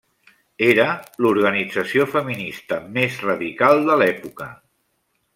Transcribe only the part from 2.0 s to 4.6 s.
feminista més radical de l'època.